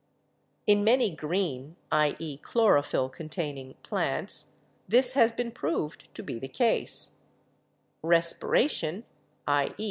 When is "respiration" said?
8.01-9.03